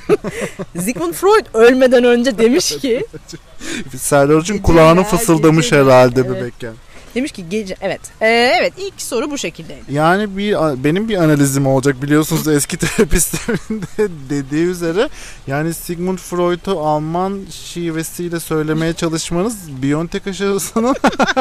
Sigmund 0.81 1.13
Freud 1.15 1.47
ölmeden 1.55 2.05
önce 2.05 2.39
demiş 2.39 2.77
ki 2.77 3.07
Serdar 3.97 4.41
için 4.41 4.55
Geceler, 4.55 4.63
kulağını 4.63 5.05
fısıldamış 5.05 5.67
geceler. 5.71 5.85
herhalde 5.85 6.21
Evet. 6.21 6.31
bebekken. 6.31 6.73
Demiş 7.15 7.33
ki 7.33 7.45
gece 7.49 7.77
evet 7.81 8.01
Ee, 8.21 8.27
evet 8.61 8.73
ilk 8.79 9.03
soru 9.03 9.31
bu 9.31 9.39
şekildeydi. 9.39 9.83
Yani 9.93 10.37
bir 10.37 10.53
benim 10.85 11.09
bir 11.09 11.17
analizim 11.17 11.67
olacak 11.67 12.03
biliyorsunuz 12.03 12.49
eski 12.57 12.77
terapistlerin 12.77 13.83
de 13.83 14.09
dediği 14.31 14.67
üzere 14.67 15.09
yani 15.47 15.75
Sigmund 15.75 16.19
Freud'u 16.19 16.81
Alman 16.81 17.41
şivesiyle 17.51 18.41
söylemeye 18.41 18.93
çalışmanız 18.93 19.83
Biontech 19.83 20.27
aşısının 20.27 20.95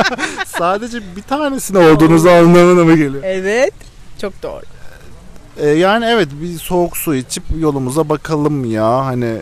sadece 0.45 1.15
bir 1.15 1.21
tanesine 1.21 1.77
olduğunuzu 1.77 2.29
anlamına 2.29 2.83
mı 2.83 2.95
geliyor? 2.97 3.23
Evet 3.25 3.73
çok 4.21 4.43
doğru. 4.43 4.61
Ee, 5.57 5.67
yani 5.69 6.05
evet 6.05 6.27
bir 6.41 6.57
soğuk 6.59 6.97
su 6.97 7.15
içip 7.15 7.43
yolumuza 7.59 8.09
bakalım 8.09 8.71
ya 8.71 9.05
hani 9.05 9.37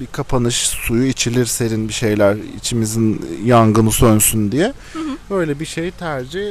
bir 0.00 0.06
kapanış 0.06 0.56
suyu 0.56 1.06
içilir 1.06 1.46
serin 1.46 1.88
bir 1.88 1.92
şeyler 1.92 2.36
içimizin 2.56 3.40
yangını 3.44 3.92
sönsün 3.92 4.52
diye. 4.52 4.72
Böyle 5.30 5.60
bir 5.60 5.66
şey 5.66 5.90
tercih 5.90 6.48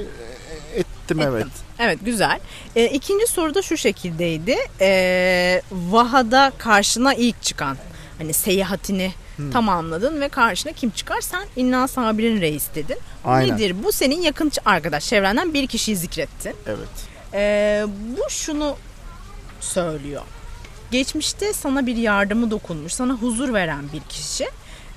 ettim 0.76 0.86
Ettim. 1.10 1.20
evet. 1.22 1.48
Evet 1.80 2.00
güzel. 2.06 2.40
Ee, 2.76 2.86
ikinci 2.86 3.28
soru 3.28 3.56
da 3.56 3.62
şu 3.62 3.78
şekildeydi. 3.78 4.56
Ee, 4.82 5.62
Vaha'da 5.72 6.52
karşına 6.58 7.14
ilk 7.14 7.42
çıkan 7.42 7.78
hani 8.18 8.34
seyahatini 8.34 9.12
Hmm. 9.36 9.52
tamamladın 9.52 10.22
ve 10.22 10.30
karşına 10.30 10.72
kim 10.72 10.90
çıkar? 10.90 11.22
Sen 11.22 11.46
İnna 11.56 11.88
Sabir'in 11.88 12.42
reis 12.42 12.68
dedin. 12.76 12.98
Aynen. 13.26 13.56
Nedir 13.56 13.76
bu? 13.84 13.92
Senin 13.92 14.22
yakın 14.22 14.52
arkadaş 14.66 15.06
çevrenden 15.10 15.54
bir 15.54 15.68
kişiyi 15.68 15.96
zikrettin. 15.98 16.56
Evet. 16.68 17.08
Ee, 17.34 17.86
bu 18.18 18.30
şunu 18.30 18.76
söylüyor. 19.60 20.22
Geçmişte 20.92 21.54
sana 21.54 21.86
bir 21.86 21.96
yardımı 21.96 22.52
dokunmuş, 22.52 22.94
sana 22.94 23.14
huzur 23.14 23.54
veren 23.54 23.84
bir 23.94 24.00
kişi 24.00 24.46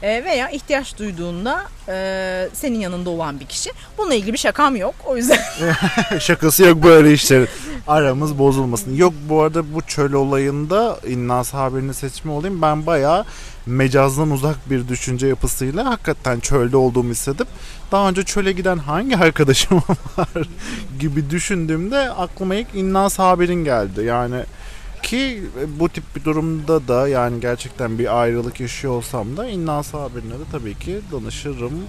e, 0.02 0.24
veya 0.24 0.50
ihtiyaç 0.50 0.98
duyduğunda 0.98 1.64
e, 1.88 2.48
senin 2.52 2.80
yanında 2.80 3.10
olan 3.10 3.40
bir 3.40 3.46
kişi. 3.46 3.70
Bununla 3.98 4.14
ilgili 4.14 4.32
bir 4.32 4.38
şakam 4.38 4.76
yok. 4.76 4.94
O 5.06 5.16
yüzden 5.16 5.38
Şakası 6.18 6.62
yok 6.62 6.82
böyle 6.82 7.12
işlerin. 7.12 7.48
Aramız 7.86 8.38
bozulmasın. 8.38 8.96
Yok 8.96 9.12
bu 9.28 9.42
arada 9.42 9.74
bu 9.74 9.82
çöl 9.82 10.12
olayında 10.12 10.98
İnnas 11.06 11.54
haberini 11.54 11.94
seçme 11.94 12.32
olayım. 12.32 12.62
Ben 12.62 12.86
bayağı 12.86 13.24
mecazdan 13.66 14.30
uzak 14.30 14.70
bir 14.70 14.88
düşünce 14.88 15.26
yapısıyla 15.26 15.90
hakikaten 15.90 16.40
çölde 16.40 16.76
olduğumu 16.76 17.10
hissedip 17.10 17.48
daha 17.92 18.08
önce 18.08 18.22
çöle 18.22 18.52
giden 18.52 18.78
hangi 18.78 19.16
arkadaşım 19.16 19.82
var 20.18 20.48
gibi 21.00 21.30
düşündüğümde 21.30 22.10
aklıma 22.10 22.54
ilk 22.54 22.74
İnnas 22.74 23.18
haberin 23.18 23.64
geldi. 23.64 24.04
Yani 24.04 24.42
ki 25.02 25.42
bu 25.66 25.88
tip 25.88 26.04
bir 26.16 26.24
durumda 26.24 26.88
da 26.88 27.08
yani 27.08 27.40
gerçekten 27.40 27.98
bir 27.98 28.20
ayrılık 28.20 28.60
yaşıyor 28.60 28.92
olsam 28.94 29.36
da 29.36 29.46
İnnas 29.48 29.94
haberine 29.94 30.32
de 30.32 30.44
tabii 30.52 30.74
ki 30.78 31.00
danışırım. 31.12 31.84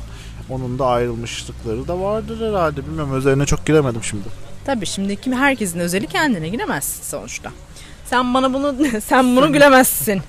Onun 0.50 0.80
da 0.80 0.86
ayrılmışlıkları 0.86 1.88
da 1.88 2.00
vardır 2.00 2.50
herhalde. 2.50 2.86
Bilmiyorum 2.86 3.18
üzerine 3.18 3.46
çok 3.46 3.66
giremedim 3.66 4.04
şimdi. 4.04 4.24
tabii 4.66 4.86
şimdi 4.86 5.16
kim 5.16 5.34
herkesin 5.34 5.80
özeli 5.80 6.08
kendine 6.08 6.50
giremezsin 6.50 7.04
sonuçta. 7.04 7.52
Sen 8.06 8.34
bana 8.34 8.54
bunu 8.54 8.76
sen 9.06 9.36
bunu 9.36 9.54
gülemezsin. 9.54 10.22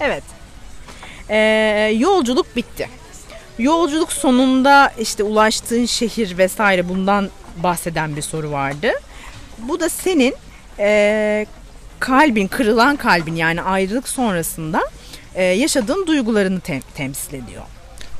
Evet. 0.00 0.22
Ee, 1.28 1.36
yolculuk 1.98 2.56
bitti. 2.56 2.88
Yolculuk 3.58 4.12
sonunda 4.12 4.92
işte 4.98 5.22
ulaştığın 5.22 5.86
şehir 5.86 6.38
vesaire 6.38 6.88
bundan 6.88 7.28
bahseden 7.56 8.16
bir 8.16 8.22
soru 8.22 8.50
vardı. 8.50 8.88
Bu 9.58 9.80
da 9.80 9.88
senin 9.88 10.34
e, 10.78 11.46
kalbin, 12.00 12.46
kırılan 12.48 12.96
kalbin 12.96 13.34
yani 13.34 13.62
ayrılık 13.62 14.08
sonrasında 14.08 14.80
e, 15.34 15.44
yaşadığın 15.44 16.06
duygularını 16.06 16.58
tem- 16.58 16.82
temsil 16.94 17.34
ediyor. 17.34 17.62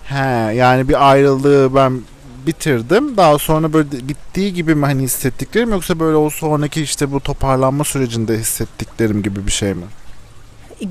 He 0.04 0.54
yani 0.54 0.88
bir 0.88 1.10
ayrılığı 1.10 1.75
ben 1.75 2.00
bitirdim. 2.46 3.16
Daha 3.16 3.38
sonra 3.38 3.72
böyle 3.72 3.90
bittiği 4.08 4.54
gibi 4.54 4.75
mi 4.75 4.87
hani 4.87 5.02
hissettiklerim 5.02 5.70
yoksa 5.70 6.00
böyle 6.00 6.16
o 6.16 6.30
sonraki 6.30 6.82
işte 6.82 7.12
bu 7.12 7.20
toparlanma 7.20 7.84
sürecinde 7.84 8.38
hissettiklerim 8.38 9.22
gibi 9.22 9.46
bir 9.46 9.52
şey 9.52 9.75
mi? 9.75 9.84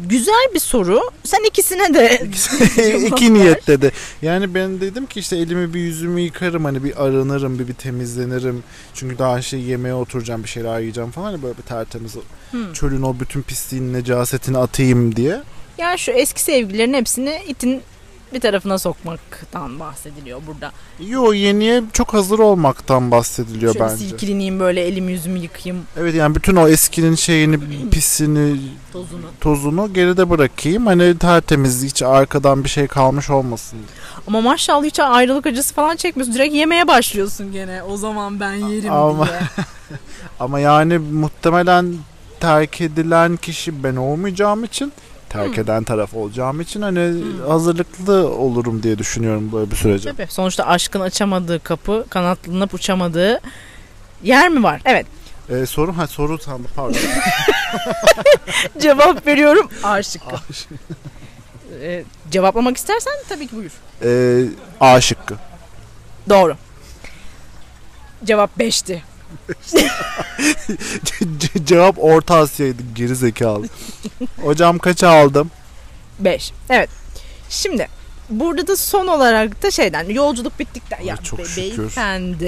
Güzel 0.09 0.47
bir 0.53 0.59
soru. 0.59 1.01
Sen 1.23 1.47
ikisine 1.47 1.93
de 1.93 2.27
İki 3.07 3.33
niyet 3.33 3.67
dedi. 3.67 3.91
Yani 4.21 4.53
ben 4.53 4.81
dedim 4.81 5.05
ki 5.05 5.19
işte 5.19 5.37
elimi 5.37 5.73
bir 5.73 5.79
yüzümü 5.79 6.21
yıkarım 6.21 6.65
hani 6.65 6.83
bir 6.83 7.03
arınırım 7.05 7.59
bir, 7.59 7.67
bir 7.67 7.73
temizlenirim. 7.73 8.63
Çünkü 8.93 9.17
daha 9.17 9.41
şey 9.41 9.59
yemeğe 9.61 9.93
oturacağım 9.93 10.43
bir 10.43 10.49
şeyler 10.49 10.79
yiyeceğim 10.79 11.11
falan 11.11 11.25
hani 11.31 11.43
böyle 11.43 11.57
bir 11.57 11.63
tertemiz 11.63 12.15
Hmm. 12.51 12.73
çölün 12.73 13.01
o 13.01 13.19
bütün 13.19 13.41
pisliğin 13.41 13.93
necasetini 13.93 14.57
atayım 14.57 15.15
diye. 15.15 15.41
Ya 15.77 15.97
şu 15.97 16.11
eski 16.11 16.41
sevgililerin 16.41 16.93
hepsini 16.93 17.41
itin 17.47 17.81
bir 18.33 18.39
tarafına 18.39 18.77
sokmaktan 18.77 19.79
bahsediliyor 19.79 20.41
burada. 20.47 20.71
Yo 21.07 21.33
yeniye 21.33 21.83
çok 21.93 22.13
hazır 22.13 22.39
olmaktan 22.39 23.11
bahsediliyor 23.11 23.73
Şöyle 23.73 23.85
bence. 23.85 23.97
silkilineyim 24.07 24.59
böyle 24.59 24.81
elimi 24.81 25.11
yüzümü 25.11 25.39
yıkayayım 25.39 25.85
Evet 25.97 26.15
yani 26.15 26.35
bütün 26.35 26.55
o 26.55 26.67
eskinin 26.67 27.15
şeyini, 27.15 27.59
pisini, 27.91 28.57
tozunu. 28.93 29.21
tozunu 29.41 29.93
geride 29.93 30.29
bırakayım. 30.29 30.85
Hani 30.85 31.17
tertemiz 31.17 31.83
hiç 31.83 32.03
arkadan 32.03 32.63
bir 32.63 32.69
şey 32.69 32.87
kalmış 32.87 33.29
olmasın. 33.29 33.79
Ama 34.27 34.41
maşallah 34.41 34.83
hiç 34.85 34.99
ayrılık 34.99 35.45
acısı 35.47 35.73
falan 35.73 35.95
çekmiyorsun. 35.95 36.33
Direkt 36.35 36.55
yemeye 36.55 36.87
başlıyorsun 36.87 37.51
gene. 37.51 37.83
O 37.83 37.97
zaman 37.97 38.39
ben 38.39 38.53
yerim 38.53 38.91
Ama- 38.93 39.25
diye. 39.27 39.39
Ama 40.39 40.59
yani 40.59 40.97
muhtemelen 40.97 41.95
terk 42.39 42.81
edilen 42.81 43.37
kişi 43.37 43.83
ben 43.83 43.95
olmayacağım 43.95 44.63
için 44.63 44.91
terk 45.29 45.55
Hmm. 45.57 45.63
eden 45.63 45.83
taraf 45.83 46.13
olacağım 46.13 46.61
için 46.61 46.81
hani 46.81 47.23
hazırlıklı 47.47 48.29
olurum 48.29 48.83
diye 48.83 48.97
düşünüyorum 48.97 49.51
böyle 49.51 49.71
bir 49.71 49.75
sürece. 49.75 50.11
Tabii. 50.15 50.27
Sonuçta 50.31 50.65
aşkın 50.67 50.99
açamadığı 50.99 51.63
kapı, 51.63 52.05
kanatlanıp 52.09 52.73
uçamadığı 52.73 53.39
yer 54.23 54.49
mi 54.49 54.63
var? 54.63 54.81
Evet. 54.85 55.05
Ee, 55.49 55.65
soru 55.65 55.97
ha 55.97 56.07
soru 56.07 56.37
sandım 56.37 56.71
pardon. 56.75 56.97
Cevap 58.79 59.27
veriyorum. 59.27 59.69
A 59.83 60.03
şıkkı. 60.03 60.35
Ee, 61.81 62.03
cevaplamak 62.31 62.77
istersen 62.77 63.13
tabii 63.29 63.47
ki 63.47 63.55
buyur. 63.55 63.71
ee, 64.03 64.45
A 64.79 65.01
şıkkı. 65.01 65.35
Doğru. 66.29 66.55
Cevap 68.25 68.57
5'ti. 68.59 69.01
Ce- 71.39 71.65
Cevap 71.65 71.95
Orta 71.99 72.35
Asya'ydı 72.35 72.81
geri 72.95 73.15
zekalı. 73.15 73.65
Hocam 74.41 74.77
kaç 74.79 75.03
aldım? 75.03 75.51
5. 76.19 76.51
Evet. 76.69 76.89
Şimdi 77.49 77.87
burada 78.29 78.67
da 78.67 78.75
son 78.75 79.07
olarak 79.07 79.63
da 79.63 79.71
şeyden 79.71 80.09
yolculuk 80.09 80.59
bittikten 80.59 81.01
ya 81.01 81.17
çok 81.17 81.39
be- 81.39 81.45
şükür. 81.45 81.77
beyefendi. 81.77 82.45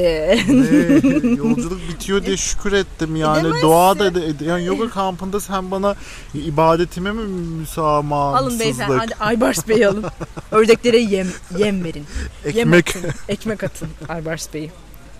Ne? 0.47 1.29
Yolculuk 1.37 1.79
bitiyor 1.89 2.25
diye 2.25 2.37
şükür 2.37 2.71
ettim 2.71 3.15
yani. 3.15 3.39
Edemezsin. 3.39 3.61
Doğada 3.67 4.15
da- 4.15 4.45
yani 4.45 4.65
yoga 4.65 4.89
kampında 4.89 5.39
sen 5.39 5.71
bana 5.71 5.95
ibadetime 6.33 7.11
mi 7.11 7.21
müsamahsızlık? 7.27 8.41
alın 8.49 8.59
beyefendi 8.59 8.93
hadi 8.97 9.15
Aybars 9.19 9.67
Bey'i 9.67 9.87
alın. 9.87 10.05
Ördeklere 10.51 10.97
yem 10.97 11.27
yem 11.57 11.83
verin. 11.83 12.05
Yem 12.53 12.73
Ekmek. 12.73 12.89
atın. 12.95 13.11
Ekmek 13.29 13.63
atın 13.63 13.89
Aybars 14.09 14.53
Bey'i. 14.53 14.71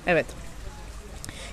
Evet. 0.08 0.26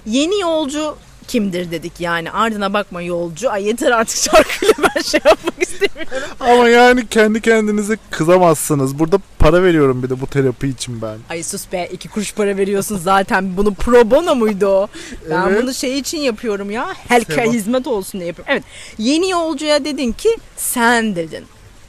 Yeni 0.07 0.40
yolcu 0.40 0.97
kimdir 1.28 1.71
dedik 1.71 1.93
yani 2.00 2.31
ardına 2.31 2.73
bakma 2.75 3.02
yolcu. 3.02 3.50
Ay 3.50 3.67
yeter 3.67 3.90
artık 3.90 4.17
şarkıyla 4.17 4.75
ben 4.97 5.02
şey 5.02 5.21
yapmak 5.25 5.62
istemiyorum. 5.62 6.28
Ama 6.40 6.69
yani 6.69 7.07
kendi 7.07 7.40
kendinize 7.40 7.99
kızamazsınız. 8.11 8.99
Burada 8.99 9.19
para 9.38 9.62
veriyorum 9.62 10.02
bir 10.02 10.11
de 10.11 10.21
bu 10.21 10.26
terapi 10.26 10.69
için 10.69 11.02
ben. 11.02 11.19
Ay 11.31 11.43
sus 11.43 11.73
be 11.73 11.88
iki 11.93 12.09
kuruş 12.09 12.35
para 12.35 12.57
veriyorsun 12.57 12.99
zaten 12.99 13.57
bunu 13.57 13.75
pro 13.75 14.11
bono 14.11 14.35
muydu 14.35 14.67
o? 14.67 14.88
Ben 15.31 15.49
Evet. 15.49 15.62
bunu 15.62 15.75
şey 15.75 15.99
için 15.99 16.19
yapıyorum 16.19 16.71
ya. 16.71 16.88
Halka 17.09 17.33
Sevap. 17.35 17.52
hizmet 17.55 17.87
olsun 17.87 18.21
diye 18.21 18.28
yapıyorum. 18.28 18.52
Evet. 18.52 18.64
Yeni 18.99 19.31
yolcuya 19.31 19.85
dedin 19.85 20.12
ki 20.12 20.37
sen 20.57 21.17
dedin. 21.17 21.45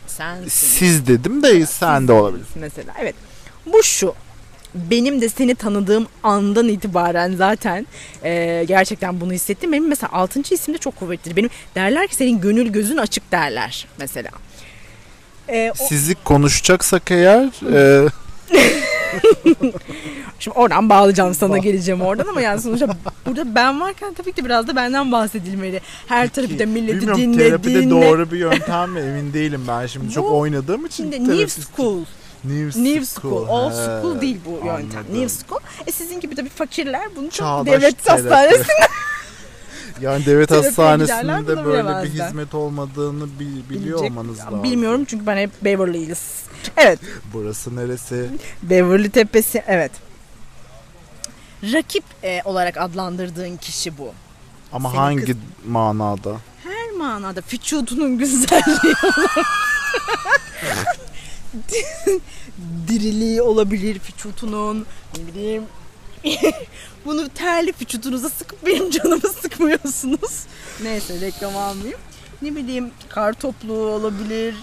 Sensin. 0.08 0.50
Siz 0.50 1.08
dedim 1.08 1.44
de 1.44 1.66
sen 1.66 2.08
de 2.08 2.12
olabilir. 2.12 2.46
Mesela 2.56 2.94
evet. 3.02 3.16
Bu 3.66 3.84
şu. 3.84 4.14
Benim 4.76 5.22
de 5.22 5.30
seni 5.30 5.56
tanıdığım 5.56 6.08
andan 6.24 6.68
itibaren 6.68 7.36
zaten 7.36 7.88
e, 8.24 8.64
gerçekten 8.68 9.22
bunu 9.22 9.34
hissettim. 9.34 9.72
Benim 9.72 9.88
mesela 9.88 10.10
6. 10.14 10.42
isim 10.54 10.74
de 10.74 10.78
çok 10.78 10.96
kuvvetlidir. 10.96 11.36
Benim 11.36 11.50
derler 11.76 12.08
ki 12.08 12.16
senin 12.16 12.42
gönül 12.42 12.68
gözün 12.68 12.98
açık 12.98 13.32
derler 13.32 13.88
mesela. 14.00 14.30
E, 15.50 15.72
o- 15.80 15.88
Sizi 15.88 16.16
konuşacaksak 16.24 17.12
eğer 17.12 17.50
e, 17.74 18.10
Şimdi 20.40 20.58
oradan 20.60 20.90
bağlayacağım 20.90 21.34
sana 21.34 21.58
geleceğim 21.58 22.02
oradan 22.02 22.28
ama 22.28 22.42
yani 22.42 22.62
sonuçta 22.62 22.88
burada 23.26 23.56
ben 23.56 23.82
varken 23.82 24.14
tabii 24.14 24.32
ki 24.32 24.46
biraz 24.46 24.68
da 24.68 24.76
benden 24.76 25.12
bahsedilmeli. 25.12 25.82
Her 26.08 26.30
tarafı 26.30 26.60
da 26.60 26.66
milleti 26.66 26.96
bilmiyorum 26.98 27.22
dinle 27.22 27.48
terapide 27.48 27.82
dinle. 27.82 27.92
doğru 27.92 28.32
bir 28.32 28.38
yöntem 28.38 28.92
mi 28.92 29.00
emin 29.00 29.34
değilim 29.34 29.62
ben 29.68 29.86
şimdi 29.88 30.14
çok 30.14 30.26
Bu- 30.26 30.38
oynadığım 30.40 30.86
için. 30.86 31.04
Şimdi 31.12 31.38
New 31.38 31.62
School. 31.62 32.00
New, 32.44 32.84
New 32.84 33.06
School. 33.06 33.48
Old 33.48 33.72
He, 33.72 33.76
School 33.76 34.22
değil 34.22 34.38
bu 34.46 34.52
yöntem. 34.66 34.72
anladım. 35.00 35.22
New 35.22 35.30
School. 35.48 35.60
E 35.88 35.92
sizin 35.92 36.20
gibi 36.20 36.36
tabii 36.36 36.50
fakirler 36.50 37.02
bunu 37.16 37.26
çok 37.26 37.36
Çağdaş 37.38 37.68
devlet 37.74 38.04
terapi. 38.04 38.22
hastanesi 38.30 38.72
Yani 40.02 40.26
devlet 40.26 40.52
hastanesinde 40.52 41.66
böyle 41.66 42.04
bir 42.04 42.10
hizmet 42.10 42.54
olmadığını 42.56 43.40
bil- 43.40 43.70
biliyor 43.70 44.00
bilecek. 44.00 44.12
olmanız 44.18 44.40
lazım. 44.40 44.64
Bilmiyorum 44.64 45.06
çünkü 45.06 45.28
ben 45.28 45.38
hep 45.38 45.52
Beverly 45.62 46.08
Hills. 46.08 46.22
Evet. 46.78 47.00
Burası 47.34 47.76
neresi? 47.76 48.30
Beverly 48.64 49.10
Tepesi. 49.10 49.64
Evet. 49.68 49.92
Rakip 51.64 52.04
e, 52.24 52.42
olarak 52.46 52.78
adlandırdığın 52.78 53.58
kişi 53.58 53.98
bu. 53.98 54.12
Ama 54.74 54.90
Senin 54.90 55.00
hangi 55.02 55.26
kız- 55.26 55.36
manada? 55.68 56.32
Her 56.64 56.92
manada 56.98 57.42
vücudunun 57.54 58.18
güzelliği 58.18 58.94
diriliği 62.88 63.42
olabilir 63.42 64.02
vücudunun 64.10 64.86
ne 65.18 65.34
bileyim 65.34 65.64
bunu 67.06 67.30
terli 67.30 67.74
vücudunuza 67.82 68.30
sıkıp 68.30 68.66
benim 68.66 68.92
canımı 68.92 69.28
sıkmıyorsunuz. 69.42 70.44
Neyse 70.84 71.22
reklam 71.22 71.58
almayayım. 71.58 72.00
Ne 72.42 72.56
bileyim 72.56 72.92
kar 73.10 73.34
topluğu 73.34 73.88
olabilir. 73.88 74.56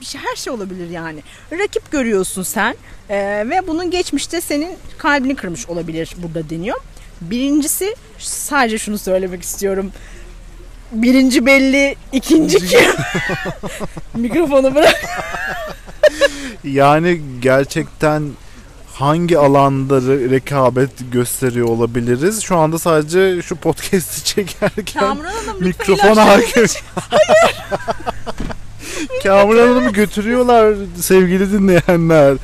Bir 0.00 0.06
şey, 0.06 0.20
her 0.20 0.36
şey 0.36 0.52
olabilir 0.52 0.90
yani. 0.90 1.22
Rakip 1.52 1.90
görüyorsun 1.90 2.42
sen 2.42 2.76
Ee, 3.08 3.44
ve 3.50 3.66
bunun 3.68 3.90
geçmişte 3.90 4.40
senin 4.40 4.76
kalbini 4.98 5.36
kırmış 5.36 5.66
olabilir 5.68 6.14
burada 6.18 6.50
deniyor. 6.50 6.78
Birincisi 7.20 7.94
sadece 8.18 8.78
şunu 8.78 8.98
söylemek 8.98 9.42
istiyorum. 9.42 9.92
Birinci 10.92 11.46
belli, 11.46 11.96
ikinci 12.12 12.66
kim? 12.66 12.80
Mikrofonu 14.14 14.74
bırak. 14.74 15.04
Yani 16.64 17.20
gerçekten 17.40 18.22
hangi 18.94 19.38
alanda 19.38 19.98
re- 19.98 20.30
rekabet 20.30 20.90
gösteriyor 21.12 21.68
olabiliriz? 21.68 22.42
Şu 22.42 22.56
anda 22.56 22.78
sadece 22.78 23.42
şu 23.42 23.56
podcast'i 23.56 24.24
çekerken 24.34 25.00
Kamuran 25.00 25.30
Hanım 25.46 25.62
ilaçlarınızı 25.62 26.20
hakim. 26.20 26.66
Kamuran 29.22 29.68
Hanım'ı 29.68 29.92
götürüyorlar 29.92 30.74
sevgili 31.00 31.52
dinleyenler. 31.52 32.36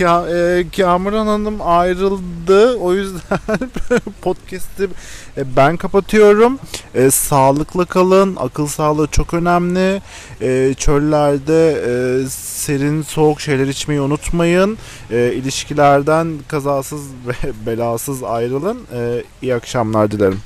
E, 0.00 0.64
Kamuran 0.76 1.26
Hanım 1.26 1.56
ayrıldı. 1.62 2.76
O 2.76 2.94
yüzden 2.94 3.38
podcast'i 4.22 4.88
e, 5.36 5.56
ben 5.56 5.76
kapatıyorum. 5.76 6.58
E, 6.94 7.10
sağlıklı 7.10 7.86
kalın. 7.86 8.36
Akıl 8.36 8.66
sağlığı 8.66 9.06
çok 9.06 9.34
önemli. 9.34 10.02
E, 10.40 10.74
çöllerde 10.74 11.76
serin 12.30 13.02
soğuk 13.02 13.40
şeyler 13.40 13.66
içmeyi 13.66 14.00
unutmayın. 14.00 14.78
E, 15.10 15.32
ilişkilerden 15.34 16.38
kazasız 16.48 17.02
ve 17.26 17.66
belasız 17.66 18.22
ayrılın. 18.22 18.78
E, 18.94 19.22
iyi 19.42 19.54
akşamlar 19.54 20.10
dilerim. 20.10 20.40